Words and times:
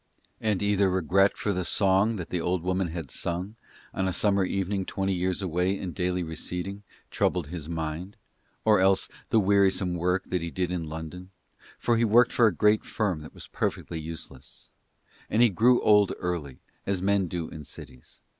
And 0.39 0.63
either 0.63 0.89
regret 0.89 1.37
for 1.37 1.53
the 1.53 1.63
song 1.63 2.15
that 2.15 2.31
the 2.31 2.41
old 2.41 2.63
woman 2.63 2.87
had 2.87 3.11
sung, 3.11 3.55
on 3.93 4.07
a 4.07 4.11
summer 4.11 4.43
evening 4.43 4.83
twenty 4.83 5.13
years 5.13 5.43
away 5.43 5.77
and 5.77 5.93
daily 5.93 6.23
receding, 6.23 6.81
troubled 7.11 7.49
his 7.49 7.69
mind, 7.69 8.15
or 8.65 8.79
else 8.79 9.09
the 9.29 9.39
wearisome 9.39 9.93
work 9.93 10.23
that 10.25 10.41
he 10.41 10.49
did 10.49 10.71
in 10.71 10.89
London, 10.89 11.29
for 11.77 11.97
he 11.97 12.03
worked 12.03 12.31
for 12.31 12.47
a 12.47 12.51
great 12.51 12.83
firm 12.83 13.21
that 13.21 13.35
was 13.35 13.45
perfectly 13.45 13.99
useless; 13.99 14.69
and 15.29 15.43
he 15.43 15.49
grew 15.49 15.79
old 15.83 16.13
early, 16.17 16.57
as 16.87 16.99
men 16.99 17.27
do 17.27 17.47
in 17.49 17.63
cities. 17.63 18.21